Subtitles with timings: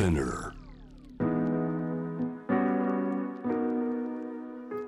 [0.00, 0.52] Spinner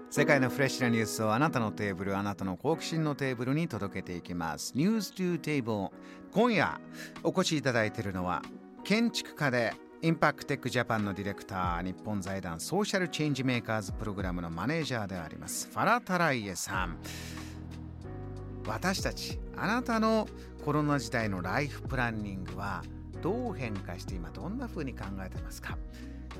[0.08, 4.72] 世界のフレッシュなニュースをあなたのテーブルあなたの好奇心のテーブルに届けていきます。
[4.74, 5.90] ニュース to Table
[6.32, 6.80] 今夜
[7.22, 8.40] お越しいただいているのは
[8.84, 16.96] 建築家でインパクテックジャパンのディレクター日本財団ソーシャルチェンジメーカーズプログラムのマネージャーでありますファラ・タライエさん。
[18.66, 20.26] 私たちあなたの
[20.64, 22.82] コロナ時代のライフプランニングは
[23.22, 25.78] どう変化して今どんな風に考えてますか？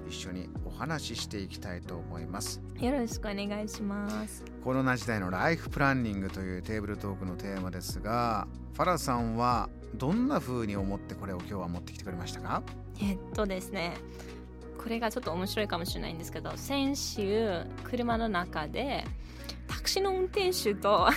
[0.09, 2.61] 一緒にお話ししていきたいと思います。
[2.81, 4.45] よろしくお願いします。
[4.65, 12.63] コロナ時代のライフプランニングというテーブルトークのテーマですがファラさんはどんな風に思ってこれを今日は持ってきてくれましたか？
[13.01, 13.95] えっとですね、
[14.83, 19.05] これがちょっと面白いかもしれないんですけど、先週車の中で
[19.83, 21.09] タクシーの運転手と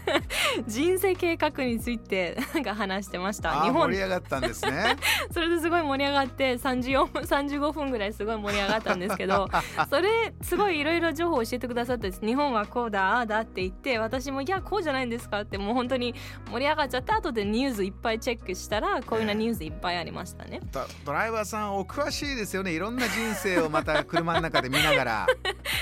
[0.66, 3.62] 人生計画についてなんか話してました。
[3.64, 3.90] 日本。
[3.90, 4.96] 盛り上がったんですね。
[5.30, 9.46] それですごい盛り上がって34 35分ぐらいすごい盛り上がったんですけど
[9.90, 16.14] それすごいいろいろ情報を教えてくださって日本はこうだああだって言って私もいやこうじゃないんですかってもう本当に
[16.50, 20.60] 盛り上がっちゃった後でニュースいっぱいチェックしたらこういうなニュースいっぱいありましたね。
[20.72, 22.72] ドドライバーさんお詳しいですよね。
[22.72, 25.26] いろんな人生をまた車の中で見ながら。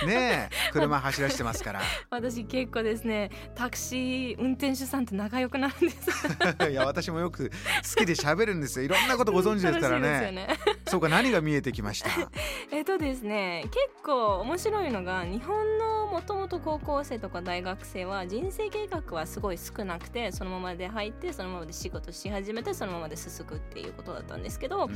[0.05, 1.81] ねえ車走らせてますから
[2.17, 6.11] 私結構ですねタクシー運転手さんと仲良くなるんです。
[6.71, 7.55] いや私もよく好
[8.01, 8.85] きで喋るんですよ。
[8.87, 10.33] いろんなことご存知ですからね。
[10.33, 10.59] ね
[10.89, 12.11] そうか何が見えてきました？
[12.71, 24.91] えっとですね結構面白いのが日本のもともと高校生とか大学生は人生計画はすごい少なくてそのままで入ってそのままで仕事し始めてそのままで進むっていうことだったんですけど、うん。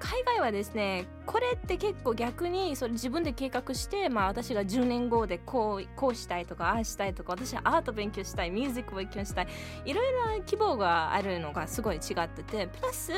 [0.00, 9.48] 海外はですねこれって結構逆にそれ自分で計画して、まあ、私が10年後でこうこうしたいとかああしたいとか私はアート勉強したいミュージック勉強したい
[9.84, 10.02] いろ
[10.34, 13.12] いろ希望があるのがすごい違っててプラス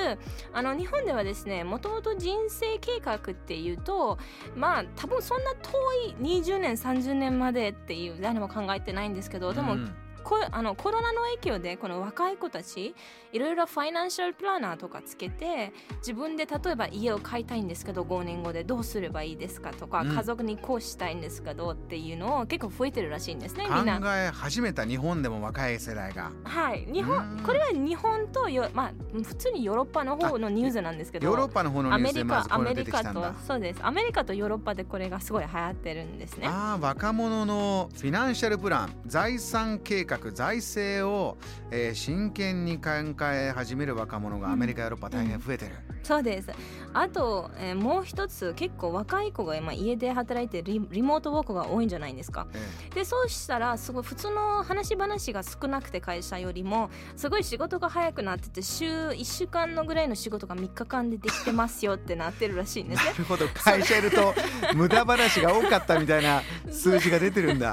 [0.52, 4.18] あの日本ではですねもともと人生計画っていうと
[4.56, 5.70] まあ多分そんな遠
[6.10, 9.94] い20年30年までっていう誰も考えてないんですけどでも、うん。
[10.28, 12.94] こあのコロナの影響でこの若い子たち
[13.32, 20.14] いろいろファイナンシャルプランナーとかつけて自分で例えば家を買いたいんですけど5年後でどうすればいいですかとか、うん。
[20.14, 24.26] 家族にこうしたいんですけどっていうのを結構増えてるらしいんですねみん考な。
[24.26, 26.30] え始めた日本でも若い世代が。
[26.44, 27.06] はい、日うん。
[27.06, 33.80] 本これは日本とよ、まあ、普通にヨーロッパの方のニュースなんですけどヨーロッパの方のニュースでアメリカアメリカとそうです。
[33.82, 36.48] アメリカとヨーロッパでこれがすごい流行ってるんですね。
[36.48, 41.36] ああ若者のフィナンシャルプラン財産計画財政を、
[41.70, 42.90] えー真剣に考
[43.32, 46.50] え始める若者がアメリカ、ヨーロッパ大変増えてる、そうです。
[46.92, 52.46] あと、えーもう一つ結構若い子が今家で働いてリリモートワークが多いんじゃないですか。
[52.54, 63.10] えでそうしたらすごい普通の話話が少なくて会社よりもすごい仕事が早くなってて週1週間のぐらいの仕事が3日間でできてますよってなってるらしいんですね。
[63.10, 63.46] えなるほど。
[63.48, 64.34] 会社いると
[64.74, 67.72] 無駄話が多かったみたいな数字が出てるんだ。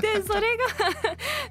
[0.00, 0.66] でそれが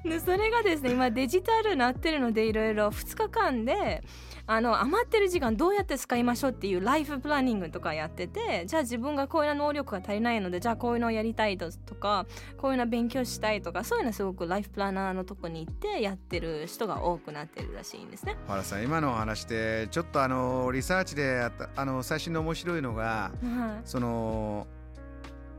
[0.04, 4.02] で それがですね今デジタルになってるのでいろいろ2日間で
[4.46, 12.26] あの余ってる時間どうやって使いましょうっていうライフプランニングとかやっててじゃあ自分がこういう能力が足りないのでじゃあこういうのをやりたいとか
[12.58, 18.36] こういうの勉強したいとかそういうのすごくライフプランナーのとこに行ってやってる人が多くなってるらしいんですね。
[18.48, 24.66] 原さん今のお話でちょっとあのリサーチでやったあの最新の面白いのがはその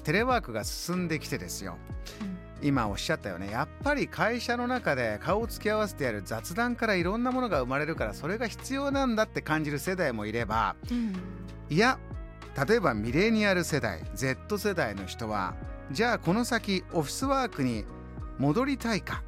[0.03, 1.79] テレワークが進んできてですよ。
[2.21, 3.49] いうん今おっしゃったよね。
[3.51, 11.15] やっぱり会社の中で顔を突き合わせてやる雑談からいろんなものが生まれるからそれが必要なんだって感じる世代もいればうん。
[11.69, 11.99] いや
[12.67, 15.55] 例えばミレニアル世代 Z 世代の人は
[15.91, 17.85] じゃあこの先オフィスワークに
[18.37, 19.23] 戻りたいか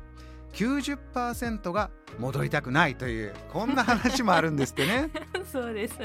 [0.54, 5.10] 90%が戻りたくないというこんな話もあるんですってね
[5.52, 5.96] そうです。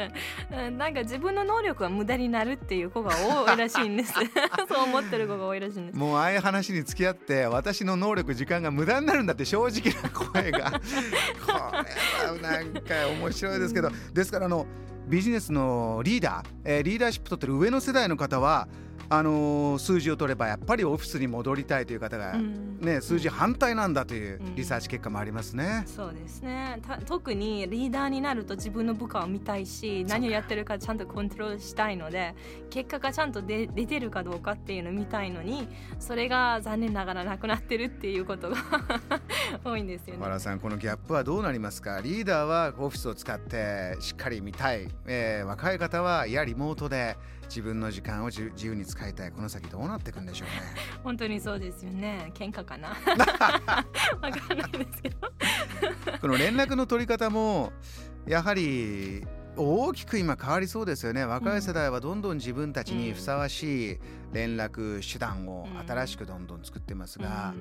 [0.51, 4.13] うんなんか自分の能力が無駄になるっていう子が多いらしいんです。
[4.69, 5.99] そう思ってる子が多いらしいんです。
[5.99, 10.73] もうああいう話に付き合って私の能力時間が無駄になるんだって正直な声が。
[11.47, 13.91] これはなんか面白いですけど。
[14.13, 14.67] ですからあの
[15.07, 18.67] ビジネスのリーダー、えーリーダーシップ取ってる上の世代の方は
[19.09, 22.79] あのー数字を取ればやっぱりオフィスに戻りたいという方が、うん。
[22.81, 24.55] ね、数字反対なんだといううん。
[24.55, 25.85] リサーチ結果もありますね。
[25.87, 26.79] そうですね。
[26.87, 32.35] た特にリーダーになると自分の部下を見たいし何をやってるかちゃんとコントロールしたいので
[32.71, 35.69] 結果がちゃんと出出てるかどうかっていうのを見たいのに
[35.99, 38.57] それが残念ながらなくなってるっていうことが
[39.65, 40.23] 多いんですよね。
[40.23, 42.01] 原さんこのギャップはどうなりますか？
[42.03, 47.17] リーダーはオフィスを使ってしっかり見たい、えー若い方はいやリモートで
[47.49, 50.55] 自分の時間を自自由に使いたいこの先どうなっていくんでしょうね。
[51.05, 52.31] 本当にそうですよね。
[52.35, 52.91] 喧嘩かな。
[54.23, 55.19] わかんないですけど。
[56.21, 57.73] この連絡の取り方も
[58.27, 59.27] やはり
[59.57, 61.25] 大きく今変わりそうですよね。
[61.25, 63.99] 若い世代はどんどん自分たちにふさわしい
[64.33, 67.55] 連絡手段を新しくどんどん作ってますが、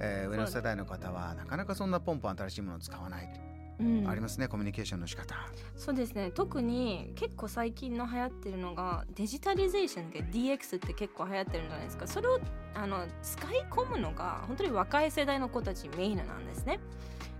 [0.00, 3.57] えー、上の世代の方はなかなかそんなポンポン新しいものを使わない。
[3.80, 5.36] うん、ありますねコミュニケーションの仕方。
[5.76, 6.30] そうですね。
[6.32, 12.06] 特に結構最近の流行ってるのがデジタリゼーションで DX って結構流行ってるんじゃないですか。
[12.06, 12.40] それを
[12.74, 16.80] あの使い込むのが本当に若い世代の子たちメインなんですね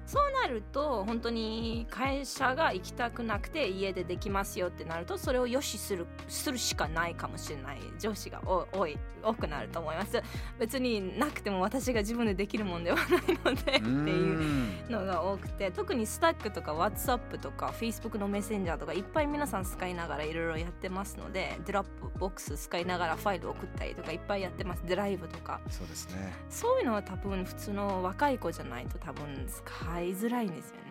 [0.08, 8.40] そうなると本当に会社が行きたくなくて家でできますよってなるとそれを良しするするしかないかもしれない上司が
[8.72, 10.22] 多い多くなると思います。
[10.58, 13.08] 別になくても私が自分でできるもんではない
[13.44, 13.76] ので。
[13.76, 24.84] っていうのが多くて特に Slack とか WhatsApp とか Facebook のメッセンジャーとかいっぱい皆さん使いながらいろいろやってますのでドロップボックス使いながらファイル送ったりとかいっぱいやってます。
[24.86, 30.88] ドライブとかそうですねそういうのは多分普通の若い子じゃないと多分使いづらいんですよね。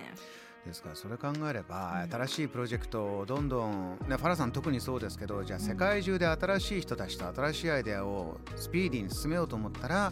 [0.68, 10.12] ですからそれ考えれば、新しいプロジェクトをどんどん、ね、ファラさん特にそうですけどじゃあ世界中で新しい人たちと新しいアイデアをスピーディーに進めようと思ったら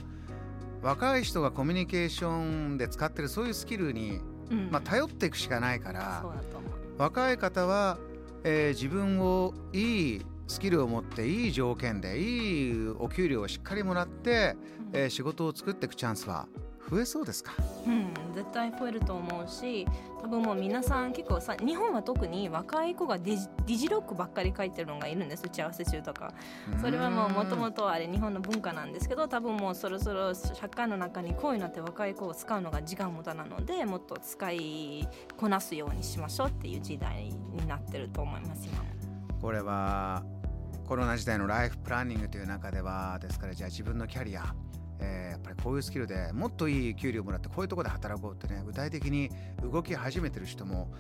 [0.82, 6.26] 若い人がコミュニケーションで使ってるそういうスキルに、うん、まあ、頼っていくしかないから
[6.98, 7.98] 若い方は、
[8.44, 14.56] えー、自分をいいスキルを持っていい条件でいいお給料をしっかりもらって、
[14.94, 16.48] うん、えー、仕事を作っていくチャンスは
[16.90, 17.54] 増えそうですか？
[17.88, 19.88] うん絶対増えると思うし
[20.22, 26.34] 多分もう皆さん結構さ日本は特に若い子がデジデジロックばっかり書いてるのがいるんです打ち合わせ中とか。
[26.82, 38.86] それはもうもともとあれ日本の文化なんですけど多分もうそろそろ社会の中にこういうのって若い子を使うのが時間無駄なのでもっと使いこなすようにしましょうっていう時代になってると思います今も。
[39.42, 40.24] これは
[40.88, 44.54] コロナ時代のライフプランニングという中ではですからじゃあ自分のキャリア
[45.00, 49.30] えー、やっぱりこういうスキルでもっといい給料もらってこういうところで働こうってね具体的に
[49.62, 50.92] 動き始めてる人も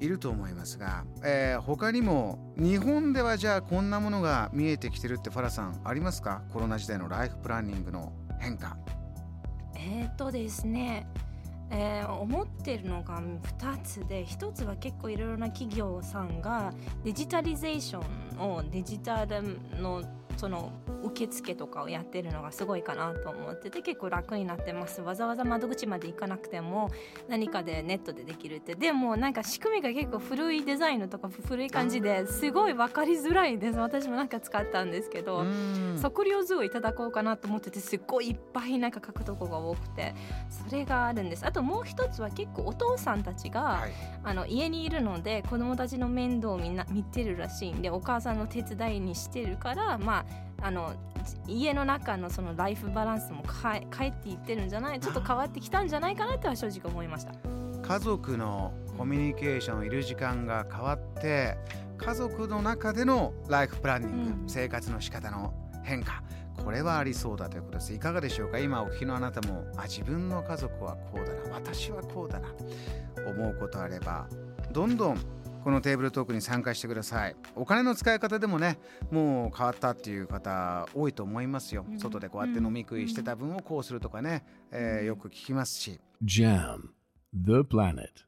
[0.00, 6.42] いると思いますが、えー、他にも日本ではじゃあこんなものが見えてきてるってファラさんありますか？
[6.52, 8.76] コロナ時代のライフプランニングの変化。
[9.74, 11.06] えっ、とですね。
[11.70, 16.72] えー、思ってるのが2つで1つは結構いろいろな企業さんが
[17.04, 18.02] デジタリゼーショ
[18.38, 20.02] ンをデジタルの
[20.36, 20.72] その
[21.02, 25.00] 受付とかをやってるのがすごいかなと思ってて結構楽になってます。
[25.00, 26.90] わざわざ窓口まで行かなくても
[27.28, 28.74] 何かでネットでできるって。
[28.74, 33.78] でもなんか仕組みが結構古いデザインとか古い感じですごい分かりづらいです。
[33.78, 35.44] 私もなんか使ったんですけど
[36.02, 40.14] 測量図をいただこうかなと思っててすっごいいっぱいなんか書くとこが多くて
[40.48, 41.46] それがあるんです。
[41.46, 43.92] あともう一つは結構お父さんたちが、はい、
[44.24, 50.96] あの家にいるので子供たちの面倒をみんな見てるらしいんでお母さんの手伝いにしてるからまああの
[51.46, 57.32] 家の中のそのライフバランスも変えていってるんじゃないちょっと変わってきたんじゃないかなとは正直思いました。
[57.82, 61.56] 家族のコミュニケーションいる時間が変わって
[61.96, 65.54] 家族の中でのライフプランニング、うん、生活の仕方の
[65.84, 66.22] 変化
[66.64, 67.94] これはありそうだということです。
[67.94, 68.58] いかがでしょうか？
[68.58, 72.48] 今お聞きのあなたもあ自分の家族はこうだな私はこうだな
[73.26, 74.26] 思うことあれば
[74.72, 75.18] どんどん
[75.64, 77.36] このテーブルトークに参加してください。
[77.54, 78.78] お金の使い方でもね
[79.10, 86.00] もう変わったっていう方多いと思いますよ、うん、外でこうやって飲み食いしてた分をこうするとかね、うん、えー、よく聞きますし。
[86.24, 86.88] JAM
[87.34, 88.27] The Planet